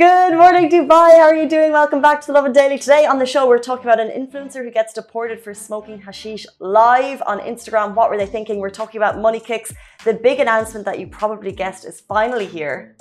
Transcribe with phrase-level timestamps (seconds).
[0.00, 1.10] Good morning, Dubai.
[1.20, 1.72] How are you doing?
[1.72, 2.78] Welcome back to the Lovin Daily.
[2.78, 6.46] Today on the show, we're talking about an influencer who gets deported for smoking hashish
[6.58, 7.94] live on Instagram.
[7.94, 8.60] What were they thinking?
[8.60, 9.74] We're talking about money kicks.
[10.06, 12.96] The big announcement that you probably guessed is finally here.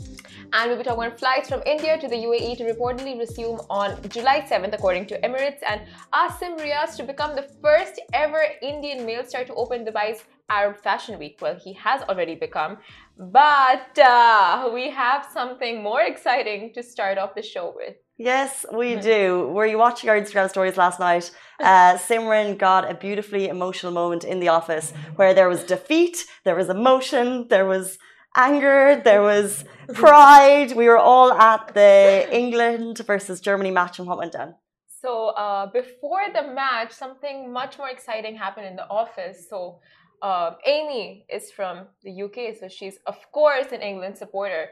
[0.51, 3.97] And we'll be talking about flights from India to the UAE to reportedly resume on
[4.09, 5.79] July 7th, according to Emirates, and
[6.13, 11.17] Asim Riaz to become the first ever Indian male star to open Dubai's Arab Fashion
[11.19, 11.37] Week.
[11.39, 12.77] Well, he has already become,
[13.19, 17.95] but uh, we have something more exciting to start off the show with.
[18.17, 19.47] Yes, we do.
[19.49, 21.31] Were you watching our Instagram stories last night?
[21.61, 26.55] Uh, Simran got a beautifully emotional moment in the office where there was defeat, there
[26.55, 27.97] was emotion, there was
[28.37, 30.71] anger, there was pride.
[30.71, 34.55] We were all at the England versus Germany match and what went down.
[35.01, 39.47] So uh, before the match, something much more exciting happened in the office.
[39.49, 39.79] So
[40.21, 44.69] uh, Amy is from the UK, so she's of course an England supporter.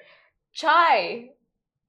[0.53, 1.29] Chai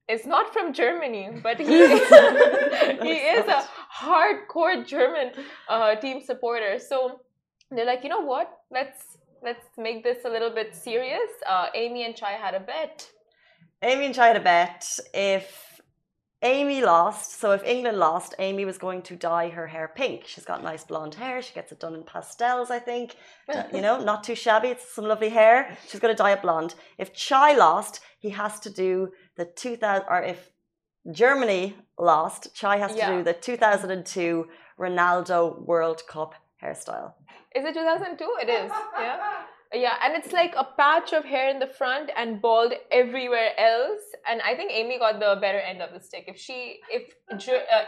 [0.09, 2.09] is not from Germany, but he is,
[3.03, 3.69] he is a
[4.03, 5.33] hardcore German
[5.69, 6.79] uh, team supporter.
[6.79, 7.21] So
[7.71, 8.51] they're like, you know what?
[8.71, 11.31] Let's let's make this a little bit serious.
[11.47, 13.07] Uh, Amy and Chai had a bet.
[13.83, 14.85] Amy and Chai had a bet.
[15.15, 15.68] If
[16.43, 20.23] Amy lost, so if England lost, Amy was going to dye her hair pink.
[20.25, 21.43] She's got nice blonde hair.
[21.43, 23.17] She gets it done in pastels, I think.
[23.49, 24.69] Uh, you know, not too shabby.
[24.69, 25.75] It's some lovely hair.
[25.89, 26.75] She's going to dye it blonde.
[26.99, 30.51] If Chai lost, he has to do the 2000, or if
[31.11, 34.47] Germany lost, Chai has to do the 2002
[34.79, 37.15] Ronaldo World Cup hairstyle.
[37.57, 38.37] Is it 2002?
[38.43, 38.71] It is.
[38.99, 39.45] Yeah.
[39.73, 44.01] Yeah, and it's like a patch of hair in the front and bald everywhere else.
[44.29, 46.25] And I think Amy got the better end of the stick.
[46.27, 47.37] If she, if uh,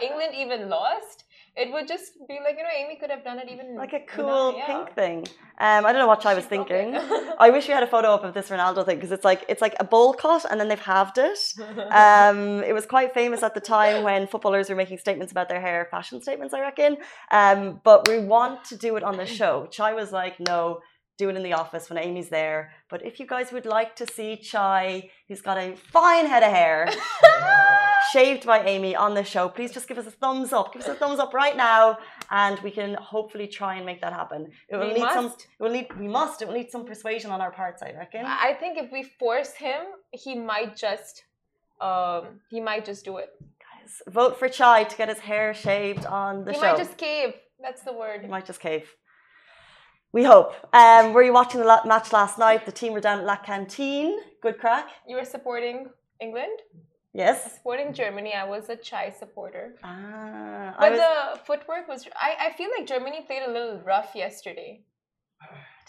[0.01, 1.23] England even lost,
[1.55, 3.99] it would just be like you know Amy could have done it even Like a
[4.07, 4.67] cool yeah.
[4.67, 5.17] pink thing.
[5.59, 6.95] Um, I don't know what Chai was thinking.
[7.39, 9.61] I wish we had a photo up of this Ronaldo thing because it's like it's
[9.61, 11.39] like a bowl cut and then they've halved it.
[11.91, 15.59] Um, it was quite famous at the time when footballers were making statements about their
[15.59, 16.97] hair, fashion statements, I reckon.
[17.31, 19.67] Um, but we want to do it on the show.
[19.71, 20.79] Chai was like, no,
[21.17, 22.71] do it in the office when Amy's there.
[22.89, 26.51] But if you guys would like to see Chai, who's got a fine head of
[26.51, 26.89] hair,
[28.11, 30.73] shaved by Amy on the show, please just give us a thumbs up.
[30.73, 31.97] Give us a thumbs up right now,
[32.29, 34.47] and we can hopefully try and make that happen.
[34.69, 35.25] It will We need some.
[35.25, 35.41] must.
[35.41, 35.87] It will need.
[35.99, 36.41] We must.
[36.41, 38.25] It will need some persuasion on our parts, I reckon.
[38.25, 41.23] I think if we force him, he might just,
[41.79, 43.29] um, he might just do it.
[43.39, 46.63] Guys, vote for Chai to get his hair shaved on the he show.
[46.65, 47.33] He might just cave.
[47.61, 48.21] That's the word.
[48.21, 48.89] He might just cave.
[50.13, 50.53] We hope.
[50.73, 52.65] Um, were you watching the match last night?
[52.65, 54.19] The team were down at La Cantine.
[54.41, 54.89] Good crack.
[55.07, 55.87] You were supporting
[56.19, 56.57] England,
[57.13, 57.53] Yes.
[57.55, 58.33] supporting Germany.
[58.33, 59.75] I was a Chai supporter.
[59.83, 60.99] Ah, But was.
[60.99, 62.07] the footwork was.
[62.15, 64.81] I, I feel like Germany played a little rough yesterday.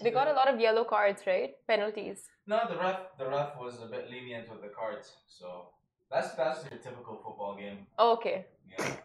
[0.02, 1.54] They got a lot of yellow cards, right?
[1.68, 2.24] Penalties.
[2.46, 5.46] No, the ref the ref was a bit lenient with the cards, so
[6.10, 7.86] that's that's your typical football game.
[7.98, 8.46] Oh, okay.
[8.70, 8.96] Yeah,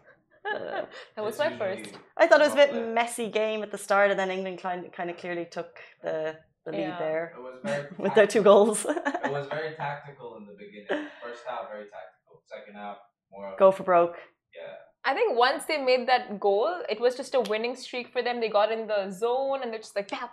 [1.16, 1.90] That was It's my first.
[2.16, 4.92] I thought it was a bit messy game at the start, and then England kind
[4.92, 5.70] kind of clearly took
[6.02, 6.98] the the lead Yeah.
[6.98, 8.78] there It was very with their two goals.
[8.84, 11.06] It was very tactical in the beginning.
[11.24, 12.42] First half very tactical.
[12.56, 12.98] Second half
[13.32, 13.46] more.
[13.52, 14.16] of- Go for broke.
[14.54, 14.74] Yeah.
[15.04, 18.40] I think once they made that goal, it was just a winning streak for them.
[18.40, 20.28] They got in the zone and they're just like, yeah.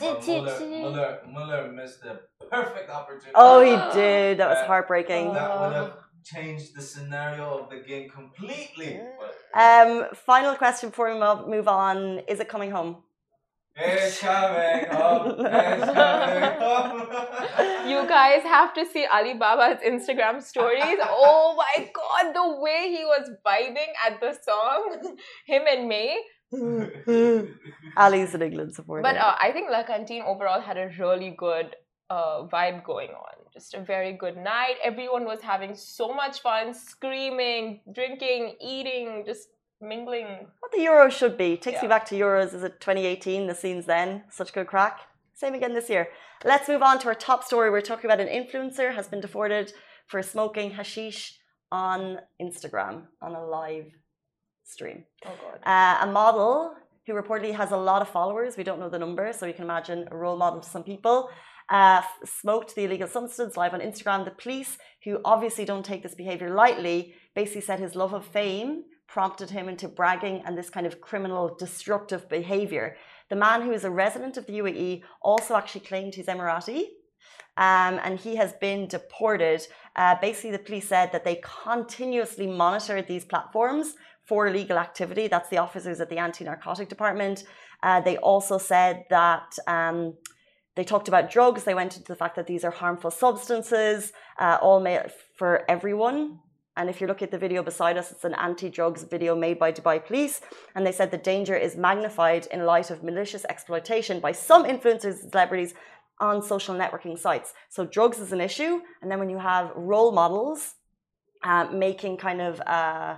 [0.00, 2.20] But Muller, Muller, Muller missed the
[2.50, 3.32] perfect opportunity.
[3.34, 4.38] Oh, he did.
[4.38, 5.32] That was heartbreaking.
[5.34, 5.92] That would have
[6.24, 9.00] changed the scenario of the game completely.
[9.54, 12.96] Um, final question before we move on: Is it coming home?
[13.76, 15.46] it's coming home.
[15.46, 17.06] It's coming home.
[17.90, 20.98] You guys have to see Alibaba's Instagram stories.
[21.02, 25.16] Oh my god, the way he was vibing at the song,
[25.46, 26.18] him and May.
[27.96, 29.02] Ali's an England supporter.
[29.02, 31.74] But uh, I think La Cantine overall had a really good
[32.08, 33.39] uh, vibe going on.
[33.52, 34.76] Just a very good night.
[34.82, 39.48] Everyone was having so much fun, screaming, drinking, eating, just
[39.80, 40.46] mingling.
[40.60, 42.54] what the Euros should be takes me back to Euros.
[42.54, 43.46] Is it 2018?
[43.46, 45.00] The scenes then, such good crack.
[45.34, 46.08] Same again this year.
[46.44, 47.70] Let's move on to our top story.
[47.70, 49.72] We're talking about an influencer has been deported
[50.06, 51.38] for smoking hashish
[51.72, 53.86] on Instagram on a live
[54.64, 55.04] stream.
[55.24, 55.58] Oh god.
[55.64, 56.74] Uh, a model
[57.06, 58.56] who reportedly has a lot of followers.
[58.56, 61.30] We don't know the number, so you can imagine a role model to some people.
[61.70, 64.24] Uh, smoked the illegal substance live on Instagram.
[64.24, 68.82] The police, who obviously don't take this behavior lightly, basically said his love of fame
[69.06, 72.96] prompted him into bragging and this kind of criminal, destructive behavior.
[73.28, 76.82] The man who is a resident of the UAE also actually claimed he's Emirati.
[77.56, 79.60] Um, and he has been deported.
[79.94, 83.94] Uh, basically, the police said that they continuously monitored these platforms
[84.24, 85.26] for illegal activity.
[85.28, 87.44] That's the officers at the anti narcotic department.
[87.82, 90.14] Uh, they also said that um,
[90.76, 91.64] they talked about drugs.
[91.64, 96.38] They went into the fact that these are harmful substances, uh, all made for everyone.
[96.76, 99.58] And if you look at the video beside us, it's an anti drugs video made
[99.58, 100.40] by Dubai police.
[100.74, 105.20] And they said the danger is magnified in light of malicious exploitation by some influencers
[105.20, 105.74] and celebrities
[106.20, 107.54] on social networking sites.
[107.68, 108.80] So drugs is an issue.
[109.02, 110.74] And then when you have role models
[111.42, 113.16] uh, making kind of uh,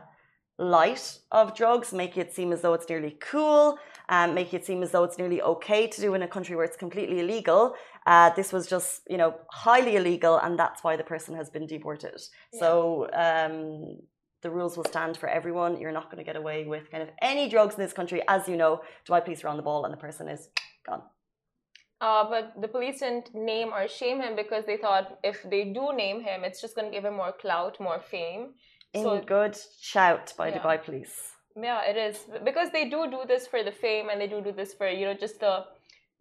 [0.58, 3.78] light of drugs, make it seem as though it's nearly cool,
[4.08, 6.64] um, make it seem as though it's nearly okay to do in a country where
[6.64, 7.74] it's completely illegal.
[8.06, 11.66] Uh, this was just, you know, highly illegal, and that's why the person has been
[11.66, 12.20] deported.
[12.52, 12.60] Yeah.
[12.60, 13.98] So um,
[14.42, 15.80] the rules will stand for everyone.
[15.80, 18.22] You're not going to get away with kind of any drugs in this country.
[18.28, 20.48] As you know, Dubai police are on the ball, and the person is
[20.86, 21.02] gone.
[22.00, 25.92] Uh, but the police didn't name or shame him because they thought if they do
[25.94, 28.54] name him, it's just going to give him more clout, more fame.
[28.92, 30.58] In So good shout by Yeah.
[30.58, 31.31] Dubai police.
[31.56, 34.52] Yeah, it is because they do do this for the fame and they do do
[34.52, 35.64] this for you know just the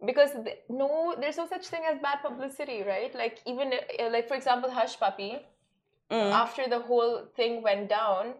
[0.04, 0.30] because
[0.68, 3.14] no, there's no such thing as bad publicity, right?
[3.14, 5.40] Like even uh, like for example, Hushpuppi,
[6.10, 6.30] Mm.
[6.30, 8.34] after the whole thing went down,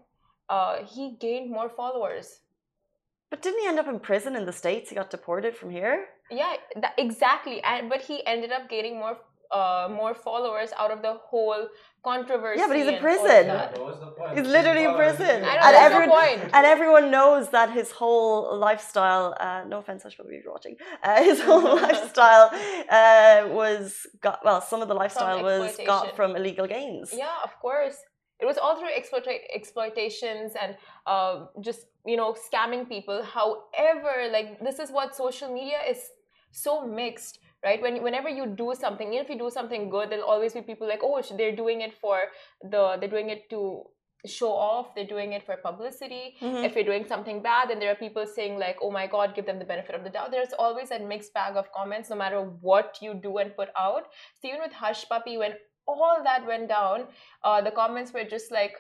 [0.50, 2.40] uh, he gained more followers.
[3.30, 4.90] But didn't he end up in prison in the States?
[4.90, 6.08] He got deported from here?
[6.30, 7.62] Yeah, that, exactly.
[7.62, 9.16] And but he ended up gaining more
[9.52, 11.62] uh more followers out of the whole
[12.04, 12.58] controversy.
[12.60, 13.46] Yeah, but he's in and all of prison.
[13.49, 13.78] that.
[13.78, 14.38] What was the point?
[14.38, 15.37] He's literally in prison.
[15.44, 16.40] I know And that's everyone- the point.
[16.56, 18.37] And everyone knows that his whole
[18.69, 22.46] lifestyle, uh, no offense, I should be watching, uh, his whole lifestyle
[22.99, 27.08] uh, was got, well, some of the lifestyle was got from illegal gains.
[27.25, 27.96] Yeah, of course.
[28.40, 30.76] It was all through exploita- exploitations and
[31.06, 33.22] uh, just you know scamming people.
[33.22, 35.98] However, like this is what social media is
[36.50, 37.80] so mixed, right?
[37.80, 40.88] When whenever you do something, even if you do something good, there'll always be people
[40.88, 42.18] like, oh, they're doing it for
[42.62, 43.82] the they're doing it to
[44.24, 44.94] show off.
[44.94, 46.36] They're doing it for publicity.
[46.40, 46.64] Mhm.
[46.64, 49.46] If you're doing something bad, then there are people saying like, "Oh my God, give
[49.46, 52.40] them the benefit of the doubt." There's always a mixed bag of comments, no matter
[52.68, 54.06] what you do and put out.
[54.40, 55.56] So even with Hushpuppi, when
[55.88, 57.08] all that went down,
[57.42, 58.78] uh, the comments were just like,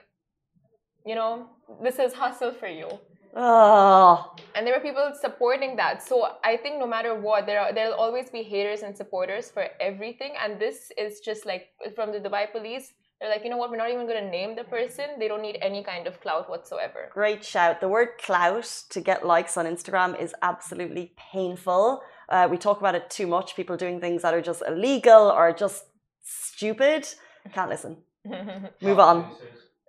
[1.04, 1.48] you know,
[1.82, 2.88] this is hustle for you.
[3.34, 6.02] Oh, And there were people supporting that.
[6.02, 9.68] So I think no matter what, there are there'll always be haters and supporters for
[9.80, 10.34] everything.
[10.42, 12.92] And this is just like from the Dubai police.
[13.18, 13.70] They're like, you know what?
[13.70, 15.06] We're not even going to name the person.
[15.18, 17.08] They don't need any kind of clout whatsoever.
[17.12, 17.80] great shout.
[17.80, 22.02] The word clout to get likes on Instagram is absolutely painful.
[22.28, 23.54] Uh, we talk about it too much.
[23.54, 25.84] People doing things that are just illegal or just
[26.22, 27.08] stupid.
[27.54, 27.96] Can't listen.
[28.82, 29.30] Move on.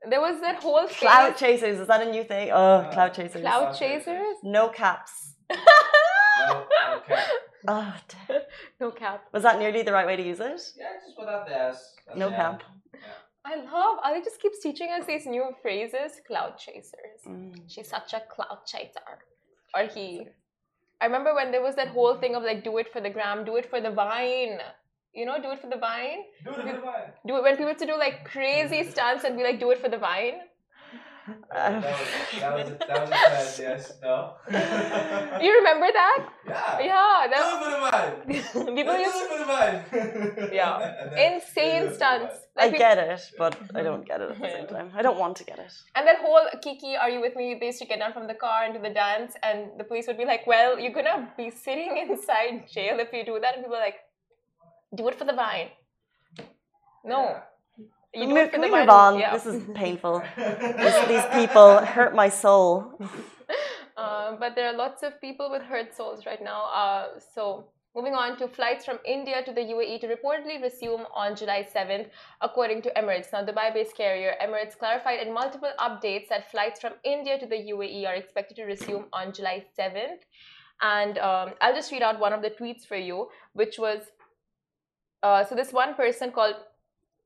[0.09, 0.97] There was that whole thing.
[1.07, 2.49] Clout chasers, is that a new thing?
[2.51, 3.41] Oh, cloud chasers.
[3.41, 4.35] Cloud chasers?
[4.43, 5.35] No caps.
[5.49, 6.65] No,
[6.97, 7.23] okay.
[7.65, 7.95] Oh,
[8.27, 8.41] damn.
[8.81, 9.23] No cap.
[9.31, 10.61] was that nearly the right way to use it?
[10.77, 11.95] Yeah, just without the S.
[12.05, 12.61] That's No the cap.
[12.93, 13.01] end.
[13.45, 13.99] I love.
[14.03, 16.19] Ali just keeps teaching us these new phrases.
[16.27, 17.19] Cloud chasers.
[17.25, 17.55] Mm.
[17.67, 19.11] She's such a cloud chaser.
[19.73, 20.27] Or he.
[20.99, 23.45] I remember when there was that whole thing of like, do it for the gram,
[23.45, 24.59] do it for the vine.
[25.13, 26.23] You know, do it for the vine.
[26.43, 27.11] Do it for the vine.
[27.27, 29.79] Do it when people used to do like crazy stunts and be like, do it
[29.79, 30.41] for the vine.
[31.53, 31.83] That was,
[32.39, 34.33] that was, that was a trend, yes, no.
[35.41, 36.25] You remember that?
[36.45, 36.79] yeah.
[36.79, 38.75] Yeah, Do that it for the mind.
[38.77, 40.51] people Do used it for the mind.
[40.53, 41.33] Yeah.
[41.33, 42.35] Insane stunts.
[42.57, 43.83] I Like, get it, but I mm-hmm.
[43.85, 44.91] don't get it at the same time.
[44.93, 45.71] I don't want to get it.
[45.95, 47.55] And that whole Kiki, are you with me?
[47.57, 50.07] They used to get down from the car and do the dance, and the police
[50.07, 53.63] would be like, "Well, you're gonna be sitting inside jail if you do that." And
[53.63, 53.99] people are like,
[54.95, 55.69] "Do it for the vine."
[57.05, 57.41] No,
[58.13, 58.81] you do it for Can the we vine.
[58.81, 59.19] move on?
[59.19, 59.33] Yeah.
[59.33, 60.23] This is painful.
[60.37, 62.93] These, these people hurt my soul.
[63.95, 66.63] Uh, but there are lots of people with hurt souls right now.
[66.73, 71.35] Uh, so moving on to flights from India to the UAE to reportedly resume on
[71.35, 72.09] July 7th,
[72.41, 73.31] according to Emirates.
[73.31, 78.07] Now, Dubai-based carrier Emirates clarified in multiple updates that flights from India to the UAE
[78.07, 80.21] are expected to resume on July 7th.
[80.81, 83.99] And um, I'll just read out one of the tweets for you, which was
[85.23, 86.55] uh, so this one person called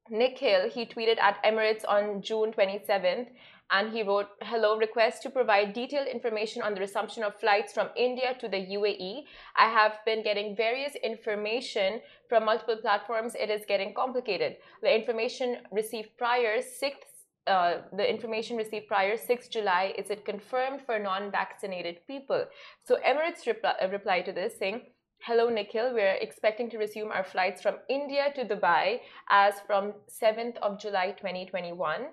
[0.09, 3.27] Nikhil, he tweeted at Emirates on June 27th
[3.69, 7.89] and he wrote hello request to provide detailed information on the resumption of flights from
[7.97, 9.25] india to the uae
[9.57, 11.99] i have been getting various information
[12.29, 13.35] from multiple platforms.
[13.35, 14.57] It is getting complicated.
[14.81, 17.13] The information received prior 6th
[17.47, 22.43] uh, the information received prior 6 July is it confirmed for non-vaccinated people.
[22.83, 24.81] So Emirates reply, uh, replied to this saying,
[25.19, 30.57] "Hello Nikhil, we're expecting to resume our flights from India to Dubai as from 7th
[30.57, 32.05] of July 2021.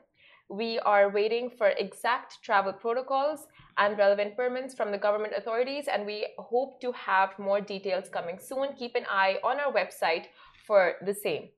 [0.48, 3.46] We are waiting for exact travel protocols
[3.78, 8.38] and relevant permits from the government authorities, and we hope to have more details coming
[8.38, 8.74] soon.
[8.74, 10.26] Keep an eye on our website
[10.66, 11.48] for the same.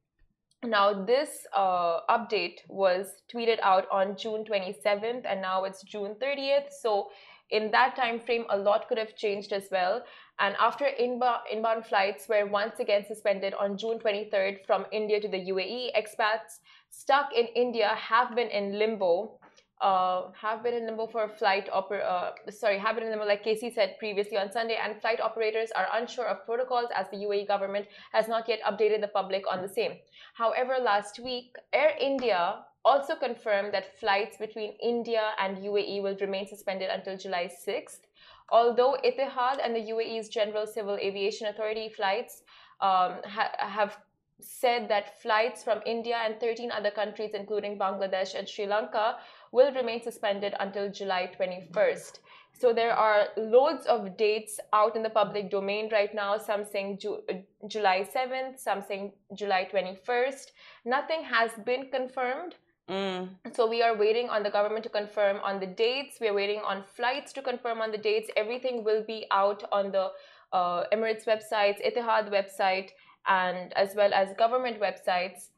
[0.62, 6.72] Now, this uh, update was tweeted out on June 27th, and now it's June 30th.
[6.80, 7.10] So,
[7.50, 10.02] in that time frame, a lot could have changed as well.
[10.38, 15.28] And after inbound, inbound flights were once again suspended on June 23rd from India to
[15.28, 16.60] the UAE, expats
[16.90, 19.38] stuck in India have been in limbo.
[19.82, 23.44] Uh, have been in limbo for flight oper uh, sorry have been in limbo like
[23.44, 27.46] Casey said previously on Sunday and flight operators are unsure of protocols as the UAE
[27.46, 29.92] government has not yet updated the public on the same.
[30.32, 36.46] However, last week Air India also confirmed that flights between India and UAE will remain
[36.46, 38.06] suspended until July 6th
[38.50, 42.42] Although Etihad and the UAE's General Civil Aviation Authority flights
[42.80, 43.98] um, ha have
[44.38, 49.16] said that flights from India and 13 other countries, including Bangladesh and Sri Lanka,
[49.50, 52.18] will remain suspended until July 21st.
[52.52, 56.36] So there are loads of dates out in the public domain right now.
[56.36, 57.22] Some saying Ju
[57.66, 60.52] July 7th, some saying July 21st.
[60.84, 62.54] Nothing has been confirmed.
[62.88, 63.30] Mm.
[63.52, 66.18] So we are waiting on the government to confirm on the dates.
[66.20, 68.30] We are waiting on flights to confirm on the dates.
[68.36, 70.10] Everything will be out on the
[70.52, 72.90] uh, Emirates websites, Etihad website,
[73.26, 75.48] and as well as government websites,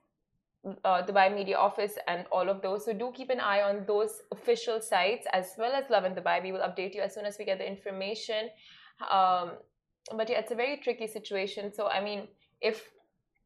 [0.84, 2.86] uh, Dubai Media Office, and all of those.
[2.86, 6.42] So do keep an eye on those official sites as well as Lovin Dubai.
[6.42, 8.48] We will update you as soon as we get the information.
[9.10, 9.52] Um,
[10.16, 11.72] but yeah, it's a very tricky situation.
[11.74, 12.28] So I mean,
[12.62, 12.88] if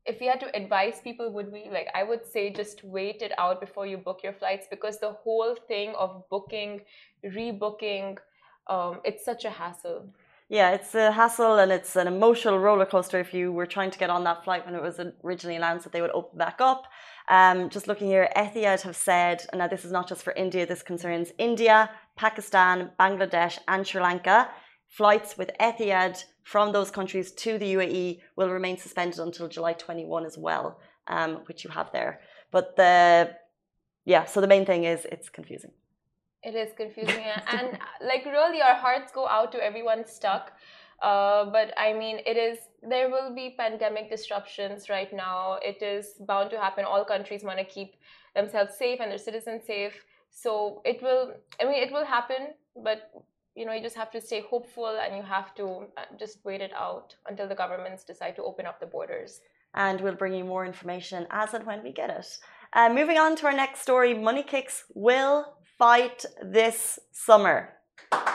[0.04, 3.32] if we had to advise people would we like i would say just wait it
[3.38, 6.80] out before you book your flights because the whole thing of booking
[7.24, 8.18] rebooking
[8.68, 10.08] um, it's such a hassle.
[10.48, 13.98] Yeah it's a hassle and it's an emotional roller coaster if you were trying to
[13.98, 16.84] get on that flight when it was originally announced that they would open back up.
[17.28, 20.66] Um, just looking here etihad have said and now this is not just for india
[20.66, 24.50] this concerns india pakistan bangladesh and sri lanka.
[24.88, 30.26] Flights with etihad from those countries to the UAE will remain suspended until July 21
[30.26, 32.20] as well, um, which you have there.
[32.50, 33.36] But the
[34.04, 35.72] yeah, so the main thing is it's confusing.
[36.42, 40.52] It is confusing, and like really, our hearts go out to everyone stuck.
[41.00, 45.58] Uh, but I mean, it is there will be pandemic disruptions right now.
[45.62, 46.84] It is bound to happen.
[46.84, 47.94] All countries want to keep
[48.34, 50.04] themselves safe and their citizens safe.
[50.30, 51.32] So it will.
[51.60, 53.10] I mean, it will happen, but
[53.54, 56.60] you know you just have to stay hopeful and you have to uh, just wait
[56.60, 59.40] it out until the governments decide to open up the borders.
[59.74, 62.26] And we'll bring you more information as and when we get it.
[62.74, 67.70] Uh, moving on to our next story money kicks will fight this summer.
[68.10, 68.32] What?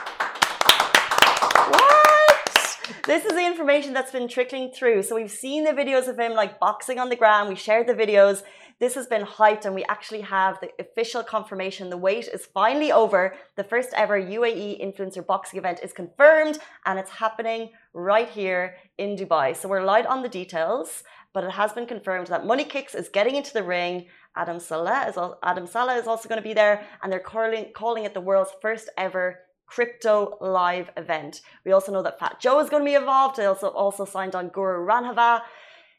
[3.06, 5.02] This is the information that's been trickling through.
[5.02, 7.48] So we've seen the videos of him like boxing on the ground.
[7.48, 8.42] We shared the videos
[8.80, 11.90] this has been hyped, and we actually have the official confirmation.
[11.90, 13.34] The wait is finally over.
[13.56, 19.16] The first ever UAE influencer boxing event is confirmed, and it's happening right here in
[19.16, 19.56] Dubai.
[19.56, 23.08] So we're light on the details, but it has been confirmed that Money Kicks is
[23.08, 24.06] getting into the ring.
[24.36, 28.04] Adam Saleh is Adam Saleh is also going to be there, and they're calling calling
[28.04, 31.42] it the world's first ever crypto live event.
[31.64, 33.36] We also know that Fat Joe is going to be involved.
[33.36, 35.42] They also also signed on Guru Randhawa.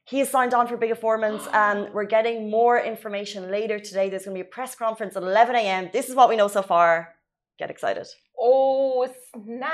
[0.09, 1.47] He is signed on for big performance.
[1.53, 4.09] Um, we're getting more information later today.
[4.09, 5.89] There's going to be a press conference at 11 a.m.
[5.93, 7.09] This is what we know so far.
[7.59, 8.07] Get excited.
[8.39, 9.69] Oh, snap!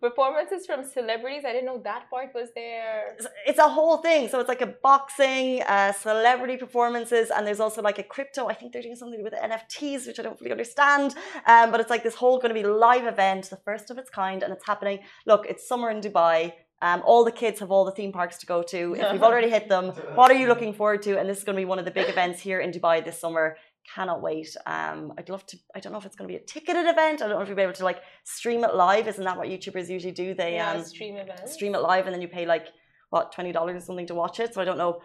[0.00, 1.44] Performances from celebrities.
[1.46, 3.16] I didn't know that part was there.
[3.46, 4.28] It's a whole thing.
[4.28, 8.48] So it's like a boxing, uh, celebrity performances, and there's also like a crypto.
[8.48, 11.14] I think they're doing something with NFTs, which I don't really understand.
[11.46, 14.10] Um, but it's like this whole going to be live event, the first of its
[14.10, 15.00] kind, and it's happening.
[15.24, 16.52] Look, it's summer in Dubai.
[16.84, 18.94] Um, all the kids have all the theme parks to go to.
[18.94, 19.86] If you've already hit them,
[20.18, 21.18] what are you looking forward to?
[21.18, 23.18] And this is going to be one of the big events here in Dubai this
[23.18, 23.56] summer.
[23.94, 24.54] Cannot wait.
[24.66, 25.56] Um, I'd love to.
[25.74, 27.22] I don't know if it's going to be a ticketed event.
[27.22, 29.08] I don't know if you'll be able to like stream it live.
[29.08, 30.34] Isn't that what YouTubers usually do?
[30.34, 31.54] They yeah, um, stream events.
[31.54, 32.66] Stream it live, and then you pay like
[33.08, 34.52] what twenty dollars or something to watch it.
[34.52, 35.00] So I don't know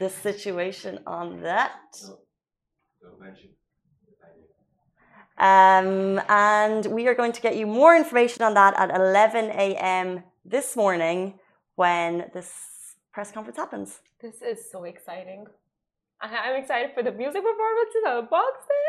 [0.00, 1.94] the situation on that.
[5.38, 10.24] Um, and we are going to get you more information on that at 11 a.m
[10.44, 11.38] this morning
[11.76, 12.52] when this
[13.12, 14.00] press conference happens.
[14.20, 15.46] This is so exciting.
[16.22, 18.86] I'm excited for the music performances and the boxing.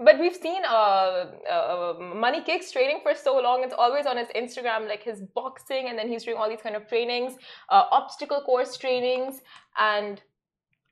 [0.04, 3.62] But we've seen uh, uh, Money Kicks training for so long.
[3.64, 6.76] It's always on his Instagram, like his boxing, and then he's doing all these kind
[6.76, 7.34] of trainings,
[7.68, 9.40] uh, obstacle course trainings,
[9.76, 10.20] and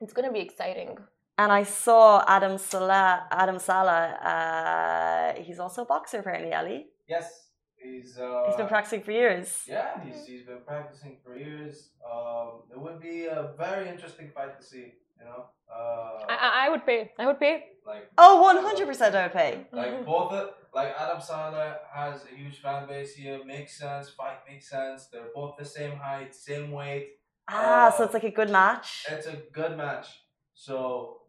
[0.00, 0.99] it's going to be exciting.
[1.38, 3.21] And I saw Adam Saleh.
[3.31, 4.14] Adam Saleh.
[4.23, 6.87] Uh, he's also a boxer, apparently, Ali.
[7.09, 7.46] Yes.
[7.83, 9.64] He's uh, he's been practicing for years.
[9.68, 11.90] Yeah, he's he's been practicing for years.
[12.04, 14.95] Um, it would be a very interesting fight to see.
[15.18, 17.12] You know, uh, I, I would pay.
[17.18, 17.64] I would pay.
[17.87, 19.66] Like oh, one hundred percent, I would pay.
[19.73, 23.45] Like both, it, like Adam Saleh has a huge fan base here.
[23.45, 24.11] Makes sense.
[24.11, 25.06] Fight makes sense.
[25.12, 27.09] They're both the same height, same weight.
[27.49, 29.06] Ah, so Uh, it's like a good match.
[29.11, 30.09] It's a good match.
[30.54, 31.23] So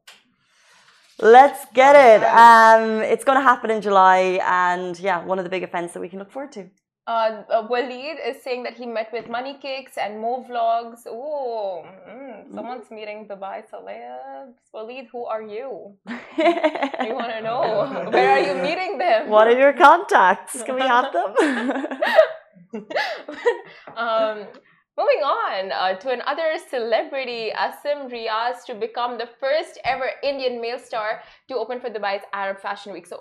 [1.20, 2.24] Let's get it.
[2.24, 6.00] Um, it's going to happen in July, and yeah, one of the big events that
[6.00, 6.70] we can look forward to.
[7.08, 11.08] Uh, uh, Waleed is saying that he met with Money Kicks and Mo Vlogs.
[11.08, 14.60] Ooh, mm, someone's meeting Dubai celebs.
[14.76, 15.96] Waleed, who are you?
[16.06, 18.10] We want to know.
[18.12, 19.30] Where are you meeting them?
[19.30, 20.62] what are your contacts?
[20.62, 21.32] Can we have them?
[23.96, 24.46] um,
[24.98, 30.80] moving on uh, to another celebrity, Asim Riaz, to become the first ever Indian male
[30.80, 33.06] star to open for Dubai's Arab Fashion Week.
[33.06, 33.20] So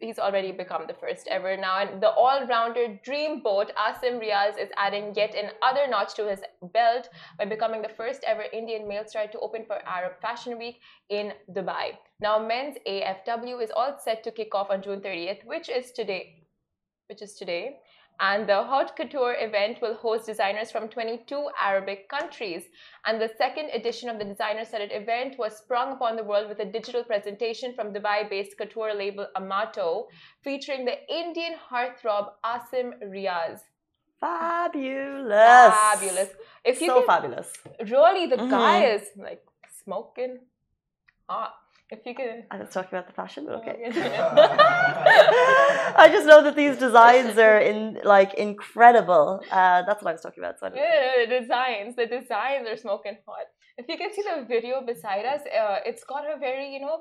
[0.00, 1.78] he's already become the first ever now.
[1.78, 6.40] And the all-rounder dreamboat, Asim Riaz, is adding yet another notch to his
[6.74, 10.80] belt by becoming the first ever Indian male star to open for Arab Fashion Week
[11.08, 11.92] in Dubai.
[12.20, 16.42] Now, men's AFW is all set to kick off on June 30th, which is today.
[17.08, 17.78] Which is today.
[18.20, 22.62] And the Haute Couture event will host designers from 22 Arabic countries.
[23.04, 26.60] And the second edition of the designer studded event was sprung upon the world with
[26.60, 30.08] a digital presentation from Dubai based couture label Amato,
[30.42, 33.60] featuring the Indian heartthrob Asim Riaz.
[34.20, 35.74] fabulous.
[35.74, 36.30] Fabulous.
[36.64, 37.52] If you so can, fabulous.
[37.90, 38.50] really, the Mhm.
[38.50, 39.42] guy is like
[39.82, 40.38] smoking
[41.28, 41.54] hot.
[41.90, 42.44] If you could.
[42.50, 43.76] I was talking about the fashion, but okay.
[45.96, 49.42] I just know that these designs are in like incredible.
[49.50, 50.58] Uh, that's what I was talking about.
[50.58, 53.46] So Yeah, the designs, the designs are smoking hot.
[53.76, 57.00] If you can see the video beside us, uh, it's got a very, you know,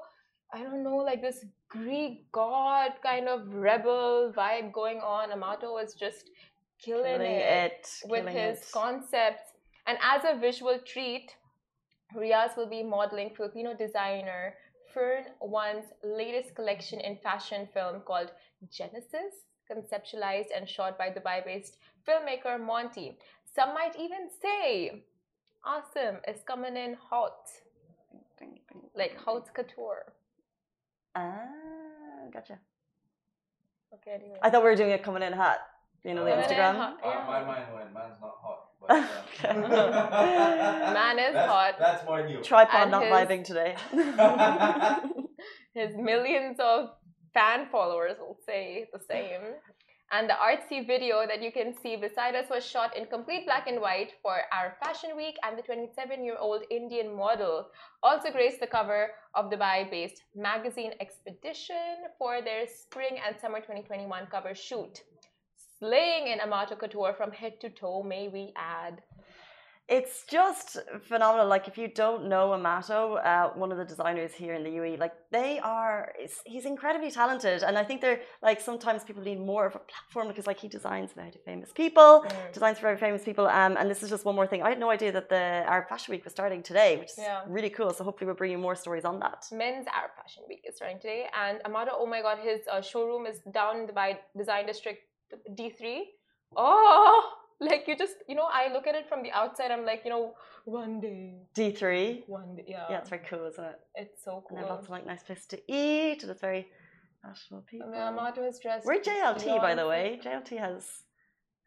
[0.54, 5.32] I don't know, like this Greek god kind of rebel vibe going on.
[5.32, 6.30] Amato is just
[6.78, 8.72] killing, killing it, it, with killing his it.
[8.74, 9.54] concepts.
[9.88, 11.34] And as a visual treat,
[12.16, 14.56] Riaz will be modeling Filipino designer
[14.94, 18.32] Furne One's latest collection in fashion film called
[18.72, 19.34] Genesis,
[19.72, 23.18] conceptualized and shot by Dubai based filmmaker Monty.
[23.56, 25.04] Some might even say
[25.66, 27.50] Asim is coming in hot,
[28.96, 30.14] like haute couture.
[31.16, 31.48] Ah,
[32.34, 32.60] gotcha.
[33.94, 34.38] Okay, anyway.
[34.42, 35.60] I thought we were doing it coming in hot.
[36.04, 36.76] You know the Coming in Instagram.
[36.76, 37.26] hot, my, yeah.
[37.28, 38.53] my mind went, man's not hot.
[38.88, 38.98] But,
[39.44, 39.54] uh,
[40.94, 41.76] Man is that's, hot.
[41.80, 42.42] That's more new.
[42.42, 43.76] Tripod And not his- vibing today.
[45.74, 46.90] His millions of
[47.34, 49.42] fan followers will say the same.
[50.12, 53.66] And the artsy video that you can see beside us was shot in complete black
[53.68, 57.66] and white for our Fashion Week, and the 27 year old Indian model
[58.04, 64.28] also graced the cover of Dubai based magazine Expedition for their spring and summer 2021
[64.30, 65.02] cover shoot.
[65.88, 69.02] Slaying in Amato Couture from head to toe, may we add.
[69.90, 70.78] It's just
[71.10, 71.46] phenomenal.
[71.46, 74.98] Like if you don't know Amato, uh, one of the designers here in the UAE,
[74.98, 76.14] like they are,
[76.46, 80.30] he's incredibly talented, and I think they're like sometimes people need more of a platform
[80.30, 82.54] because like he designs very famous people, Mm.
[82.54, 83.46] designs for very famous people.
[83.48, 84.64] Um, and this is just one more thing.
[84.64, 85.44] I had no idea that the
[85.74, 87.42] Arab Fashion Week was starting today, which is Yeah.
[87.58, 87.92] really cool.
[87.98, 89.40] So hopefully we'll bring you more stories on that.
[89.52, 93.26] Men's Arab Fashion Week is starting today, and Amato, oh my god, his uh, showroom
[93.32, 95.02] is down in the Design District
[95.52, 96.02] D3.
[96.56, 100.02] Oh, like you just, you know, I look at it from the outside, I'm like,
[100.06, 100.34] you know,
[100.66, 102.24] one day, D three.
[102.28, 103.80] one day, yeah, Yeah, it's very cool, isn't it?
[103.96, 104.56] it's so And cool.
[104.58, 106.68] they have lots of like nice places to eat, and it's very
[107.24, 107.88] national I people.
[107.92, 108.86] mean, Amato is dressed.
[108.86, 110.20] We're JLT, by the way.
[110.24, 110.84] JLT has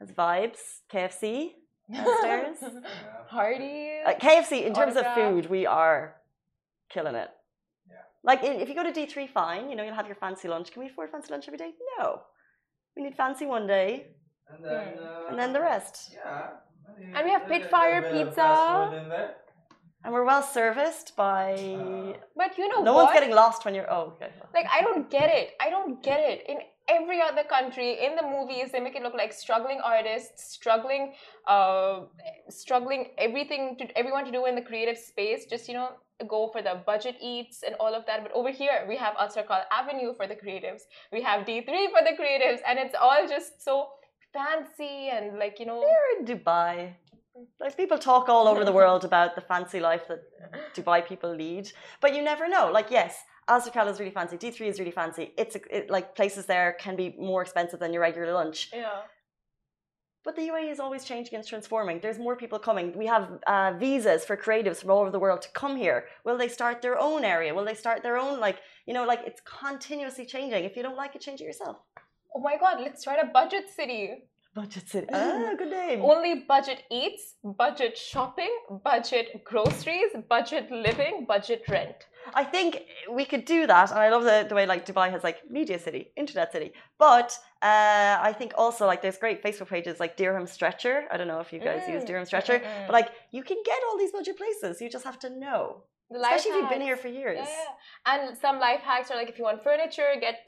[0.01, 0.61] has vibes.
[0.93, 1.53] KFC
[1.93, 2.59] downstairs.
[2.63, 2.81] Yeah.
[3.29, 4.07] Hardee's.
[4.07, 6.17] Uh, KFC, in terms of food, we are
[6.91, 7.31] killing it.
[7.91, 7.97] Yeah.
[8.23, 9.69] Like if you go to D3, fine.
[9.71, 10.71] You know, you'll have your fancy lunch.
[10.73, 11.73] Can we afford fancy lunch every day?
[11.99, 12.23] No.
[12.97, 13.89] We need fancy one day,
[14.53, 15.29] And then, uh, Hmm.
[15.31, 15.97] and then the rest.
[16.15, 16.51] Yeah.
[17.15, 18.35] And we have a little Pitfire pizza.
[18.37, 19.35] fast food in there.
[20.05, 21.53] And we're well serviced by.
[21.55, 23.05] Uh, but you know no what?
[23.07, 23.91] one's getting lost when you're.
[23.93, 24.31] Oh, okay.
[24.55, 25.47] Like I don't get it.
[25.61, 26.39] I don't get it.
[26.49, 31.15] In every other country, in the movies, they make it look like struggling artists, struggling,
[31.49, 32.03] uh,
[32.49, 35.47] struggling everything to everyone to do in the creative space.
[35.47, 35.91] Just you know,
[36.25, 38.23] go for the budget eats and all of that.
[38.23, 40.83] But over here, we have Alserkal Avenue for the creatives.
[41.13, 43.89] We have D three for the creatives, and it's all just so
[44.33, 45.81] fancy and like you know.
[45.81, 46.75] We're in Dubai.
[47.37, 47.43] Mm-hmm.
[47.61, 50.23] Like people talk all over the world about the fancy life that
[50.75, 52.71] Dubai people lead, but you never know.
[52.73, 53.17] Like yes,
[53.49, 54.37] Alserkal is really fancy.
[54.37, 55.33] D three is really fancy.
[55.37, 58.71] It's it, like places there can be more expensive than your regular lunch.
[58.73, 59.01] Yeah.
[60.27, 62.01] But the UAE is always changing and transforming.
[62.01, 62.93] There's more people coming.
[62.99, 66.07] We have uh, visas for creatives from all over the world to come here.
[66.25, 67.55] Will they start their own area?
[67.55, 70.65] Will they start their own like you know like it's continuously changing.
[70.65, 71.77] If you don't like it, change it yourself.
[72.35, 72.81] Oh my God!
[72.81, 74.25] Let's start a budget city.
[74.57, 75.07] Budget City.
[75.13, 76.01] Ah, good name.
[76.13, 77.25] Only budget eats,
[77.65, 78.53] budget shopping,
[78.91, 81.99] budget groceries, budget living, budget rent.
[82.35, 82.71] I think
[83.19, 85.79] we could do that, and I love the, the way like Dubai has like media
[85.79, 86.73] city, internet city.
[86.99, 87.29] But
[87.63, 90.97] uh, I think also like there's great Facebook pages like Dirham Stretcher.
[91.13, 92.87] I don't know if you guys use Mm, Dirham Stretcher, mm, mm.
[92.87, 94.81] but like you can get all these budget places.
[94.83, 95.63] You just have to know,
[96.11, 97.47] The especially if you've been here for years.
[97.47, 98.11] Yeah, yeah.
[98.11, 100.39] And some life hacks are like if you want furniture, get.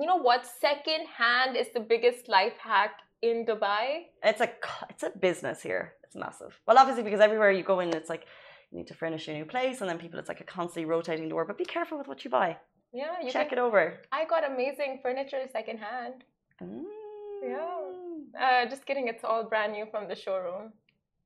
[0.00, 0.40] You know what?
[0.68, 4.06] Second hand is the biggest life hack in Dubai.
[4.22, 4.50] It's a
[4.90, 5.94] it's a business here.
[6.04, 6.58] It's massive.
[6.66, 8.26] Well, obviously because everywhere you go in, it's like
[8.70, 11.28] you need to furnish your new place, and then people, it's like a constantly rotating
[11.28, 11.44] door.
[11.44, 12.56] But be careful with what you buy.
[12.92, 14.00] Yeah, you Check can, it over.
[14.12, 16.24] I got amazing furniture secondhand.
[16.60, 16.84] hand.
[16.84, 17.02] Mm.
[18.38, 19.08] Uh, just kidding.
[19.08, 20.72] It's all brand new from the showroom.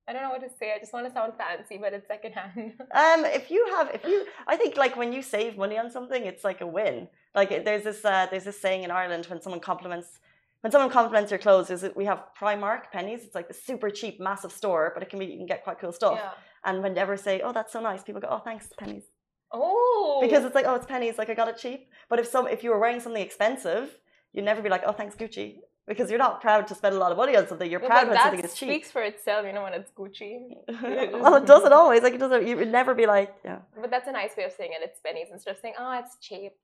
[0.08, 0.72] I don't know what to say.
[0.74, 2.74] I just want to sound fancy, but it's secondhand.
[2.94, 6.24] Um, if you have, if you, I think like when you save money on something,
[6.24, 7.08] it's like a win.
[7.34, 10.20] Like there's this, uh, there's this saying in Ireland when someone compliments,
[10.66, 13.20] when someone compliments your clothes, is we have Primark Penneys.
[13.24, 15.78] It's like the super cheap, massive store, but it can be you can get quite
[15.78, 16.18] cool stuff.
[16.20, 16.30] yeah.
[16.64, 19.04] And whenever say, oh, that's so nice, people go, oh, thanks, pennies,
[19.52, 20.18] Oh.
[20.20, 21.80] because it's like, oh, it's pennies, like I got it cheap.
[22.10, 23.96] But if some, if you were wearing something expensive,
[24.32, 27.12] you'd never be like, oh, thanks, Gucci, because you're not proud to spend a lot
[27.12, 27.70] of money on something.
[27.70, 28.68] You're proud when something is cheap.
[28.68, 30.32] It speaks for itself, you know, when it's Gucci.
[31.22, 32.02] well, it doesn't always.
[32.02, 32.44] Like it doesn't.
[32.44, 33.58] You would never be like, yeah.
[33.80, 34.80] But that's a nice way of saying it.
[34.82, 36.54] It's pennies instead of saying, oh, it's cheap.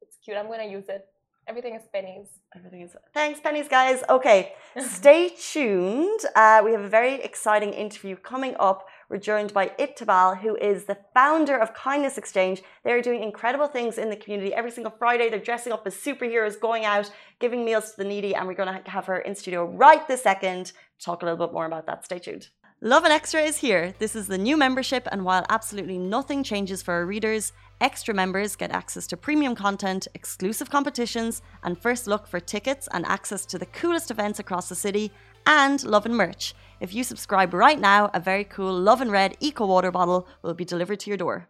[0.00, 0.38] It's cute.
[0.38, 1.04] I'm going to use it.
[1.48, 2.28] Everything is pennies.
[2.54, 4.04] Everything is thanks, pennies, guys.
[4.08, 6.20] Okay, stay tuned.
[6.36, 8.86] Uh, we have a very exciting interview coming up.
[9.10, 12.62] We're joined by Ittibal, who is the founder of Kindness Exchange.
[12.84, 15.28] They're doing incredible things in the community every single Friday.
[15.30, 18.72] They're dressing up as superheroes, going out, giving meals to the needy, and we're going
[18.72, 20.72] to have her in studio right this second to
[21.04, 22.04] talk a little bit more about that.
[22.04, 22.48] Stay tuned.
[22.84, 23.94] Lovin Extra is here.
[24.00, 27.52] This is the new membership, and while absolutely nothing changes for our readers,
[27.82, 33.04] extra members get access to premium content, exclusive competitions, and first look for tickets and
[33.06, 35.10] access to the coolest events across the city,
[35.46, 36.54] and Lovin merch.
[36.78, 40.64] If you subscribe right now, a very cool Lovin Red Eco Water bottle will be
[40.64, 41.48] delivered to your door.